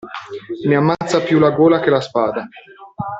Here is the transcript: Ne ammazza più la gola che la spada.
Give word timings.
Ne 0.67 0.75
ammazza 0.75 1.21
più 1.21 1.37
la 1.37 1.51
gola 1.51 1.79
che 1.79 1.91
la 1.91 2.01
spada. 2.01 2.49